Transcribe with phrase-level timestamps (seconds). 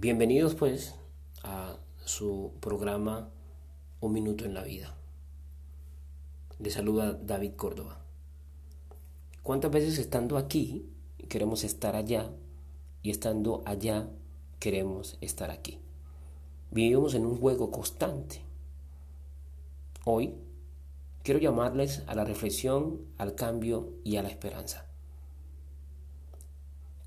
[0.00, 0.94] Bienvenidos pues
[1.42, 3.30] a su programa
[3.98, 4.94] Un Minuto en la Vida.
[6.60, 7.98] Le saluda David Córdoba.
[9.42, 10.88] ¿Cuántas veces estando aquí
[11.28, 12.30] queremos estar allá
[13.02, 14.08] y estando allá
[14.60, 15.80] queremos estar aquí?
[16.70, 18.40] Vivimos en un juego constante.
[20.04, 20.36] Hoy
[21.24, 24.87] quiero llamarles a la reflexión, al cambio y a la esperanza.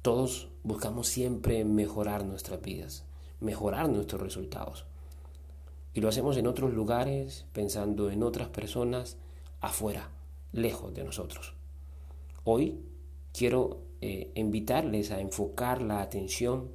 [0.01, 3.05] Todos buscamos siempre mejorar nuestras vidas,
[3.39, 4.85] mejorar nuestros resultados.
[5.93, 9.17] Y lo hacemos en otros lugares, pensando en otras personas
[9.59, 10.09] afuera,
[10.53, 11.53] lejos de nosotros.
[12.45, 12.79] Hoy
[13.31, 16.69] quiero eh, invitarles a enfocar la atención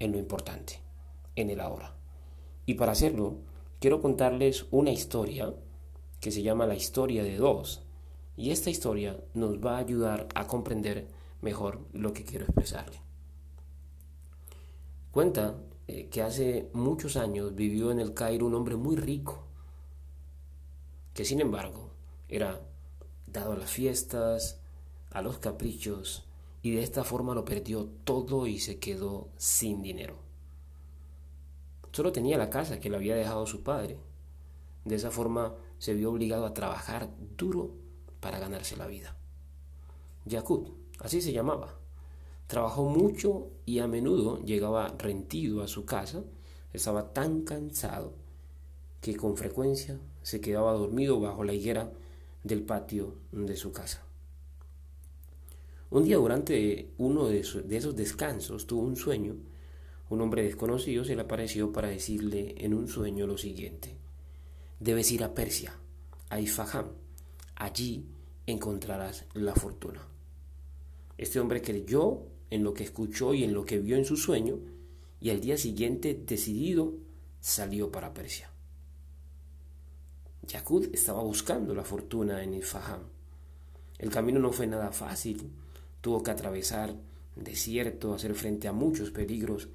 [0.00, 0.80] en lo importante,
[1.36, 1.94] en el ahora.
[2.66, 3.36] Y para hacerlo,
[3.78, 5.54] quiero contarles una historia
[6.18, 7.82] que se llama la historia de dos.
[8.36, 11.06] Y esta historia nos va a ayudar a comprender
[11.42, 13.00] mejor lo que quiero expresarle.
[15.10, 19.44] Cuenta eh, que hace muchos años vivió en el Cairo un hombre muy rico,
[21.12, 21.90] que sin embargo
[22.28, 22.62] era
[23.26, 24.58] dado a las fiestas,
[25.10, 26.24] a los caprichos,
[26.62, 30.16] y de esta forma lo perdió todo y se quedó sin dinero.
[31.90, 33.98] Solo tenía la casa que le había dejado su padre.
[34.84, 37.74] De esa forma se vio obligado a trabajar duro
[38.20, 39.14] para ganarse la vida.
[40.24, 41.78] Yakut así se llamaba.
[42.46, 46.24] Trabajó mucho y a menudo llegaba rentido a su casa,
[46.72, 48.14] estaba tan cansado
[49.00, 51.92] que con frecuencia se quedaba dormido bajo la higuera
[52.44, 54.04] del patio de su casa.
[55.90, 59.36] Un día durante uno de, esos descansos tuvo un sueño.
[60.08, 63.98] Un hombre desconocido se le apareció para decirle en un sueño lo siguiente.
[64.80, 65.74] Debes ir a Persia,
[66.30, 66.86] a Ifaham.
[67.56, 68.06] Allí
[68.46, 70.11] encontrarás la fortuna.
[71.18, 74.58] Este hombre creyó en lo que escuchó y en lo que vio en su sueño
[75.20, 76.94] y al día siguiente, decidido,
[77.40, 78.50] salió para Persia.
[80.48, 83.02] Yaqud estaba buscando la fortuna en Ifaham.
[83.98, 85.50] El camino no fue nada fácil.
[86.00, 86.96] Tuvo que atravesar
[87.36, 89.68] desierto, hacer frente a muchos peligros,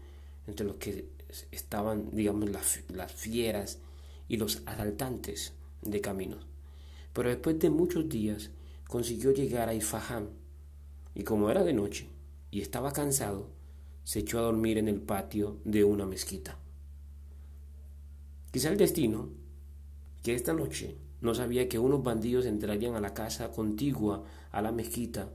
[0.46, 1.08] entre los que
[1.52, 3.80] estaban, digamos, las, las fieras
[4.28, 6.46] y los asaltantes de caminos.
[7.14, 8.52] Pero después de muchos días
[8.88, 10.28] consiguió llegar a Ifaham
[11.18, 12.08] y como era de noche
[12.52, 13.50] y estaba cansado,
[14.04, 16.60] se echó a dormir en el patio de una mezquita.
[18.52, 19.30] Quizá el destino,
[20.22, 24.72] que esta noche no sabía que unos bandidos entrarían a la casa contigua a la
[24.72, 25.30] mezquita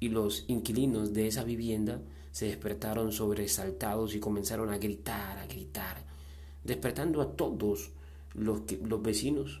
[0.00, 2.00] y los inquilinos de esa vivienda
[2.30, 5.98] se despertaron sobresaltados y comenzaron a gritar, a gritar,
[6.64, 7.92] despertando a todos
[8.32, 9.60] los, los vecinos.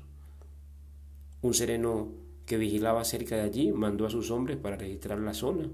[1.42, 5.68] Un sereno que vigilaba cerca de allí mandó a sus hombres para registrar la zona.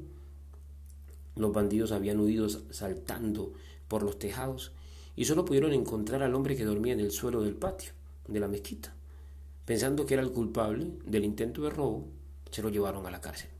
[1.36, 3.52] Los bandidos habían huido saltando
[3.88, 4.72] por los tejados
[5.16, 7.92] y solo pudieron encontrar al hombre que dormía en el suelo del patio
[8.26, 8.94] de la mezquita.
[9.64, 12.08] Pensando que era el culpable del intento de robo,
[12.50, 13.50] se lo llevaron a la cárcel.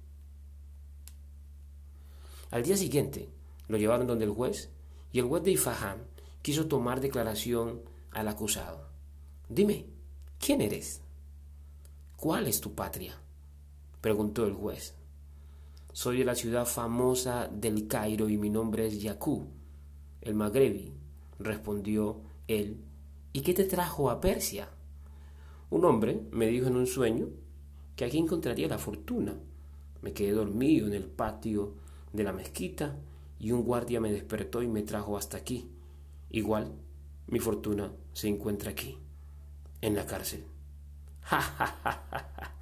[2.50, 3.28] Al día siguiente
[3.68, 4.70] lo llevaron donde el juez
[5.12, 5.98] y el juez de Ifaham
[6.42, 8.88] quiso tomar declaración al acusado.
[9.48, 9.86] Dime,
[10.38, 11.00] ¿quién eres?
[12.20, 13.14] ¿Cuál es tu patria?
[14.02, 14.94] preguntó el juez.
[15.94, 19.46] Soy de la ciudad famosa del Cairo y mi nombre es Yacú,
[20.20, 20.92] el Magrebi,
[21.38, 22.84] respondió él.
[23.32, 24.68] ¿Y qué te trajo a Persia?
[25.70, 27.30] Un hombre me dijo en un sueño
[27.96, 29.40] que aquí encontraría la fortuna.
[30.02, 31.72] Me quedé dormido en el patio
[32.12, 32.98] de la mezquita
[33.38, 35.70] y un guardia me despertó y me trajo hasta aquí.
[36.28, 36.70] Igual,
[37.28, 38.98] mi fortuna se encuentra aquí,
[39.80, 40.44] en la cárcel.
[41.30, 42.02] ¡Ja!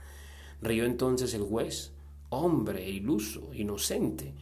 [0.60, 1.92] Rió entonces el juez.
[2.28, 4.34] Hombre, iluso, inocente.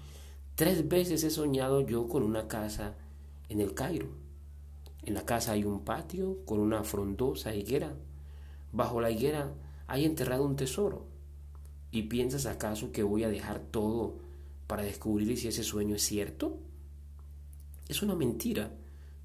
[0.56, 2.94] Tres veces he soñado yo con una casa
[3.48, 4.08] en el Cairo.
[5.04, 7.94] En la casa hay un patio con una frondosa higuera.
[8.72, 9.52] Bajo la higuera
[9.86, 11.06] hay enterrado un tesoro.
[11.92, 14.16] ¿Y piensas acaso que voy a dejar todo
[14.66, 16.58] para descubrir si ese sueño es cierto?
[17.88, 18.72] Es una mentira.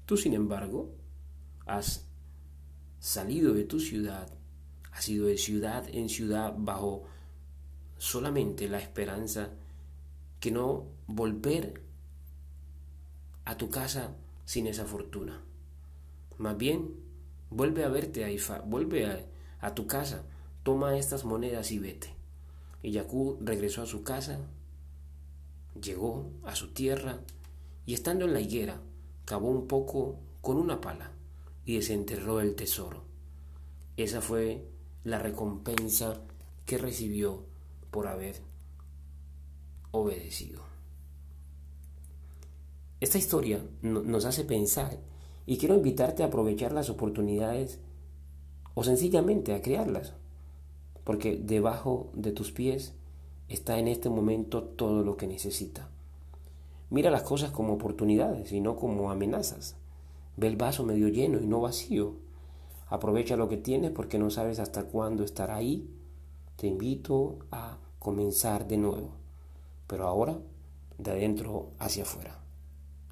[0.06, 0.94] Tú, sin embargo,
[1.66, 2.06] has
[3.00, 4.28] salido de tu ciudad
[4.92, 7.04] ha sido de ciudad en ciudad bajo
[7.98, 9.50] solamente la esperanza
[10.40, 11.82] que no volver
[13.44, 15.40] a tu casa sin esa fortuna.
[16.38, 16.94] Más bien,
[17.50, 19.24] vuelve a verte, Aifa, vuelve a,
[19.60, 20.24] a tu casa,
[20.62, 22.14] toma estas monedas y vete.
[22.82, 24.40] Y Yacú regresó a su casa,
[25.80, 27.20] llegó a su tierra
[27.86, 28.80] y estando en la higuera,
[29.24, 31.12] cavó un poco con una pala
[31.64, 33.04] y desenterró el tesoro.
[33.96, 34.66] Esa fue
[35.04, 36.20] la recompensa
[36.66, 37.44] que recibió
[37.90, 38.40] por haber
[39.90, 40.62] obedecido.
[43.02, 44.96] esta historia nos hace pensar
[45.44, 47.80] y quiero invitarte a aprovechar las oportunidades
[48.74, 50.14] o sencillamente a crearlas,
[51.02, 52.94] porque debajo de tus pies
[53.48, 55.90] está en este momento todo lo que necesita.
[56.90, 59.74] Mira las cosas como oportunidades y no como amenazas.
[60.36, 62.14] Ve el vaso medio lleno y no vacío.
[62.92, 65.88] Aprovecha lo que tienes porque no sabes hasta cuándo estará ahí.
[66.56, 69.12] Te invito a comenzar de nuevo,
[69.86, 70.36] pero ahora
[70.98, 72.41] de adentro hacia afuera.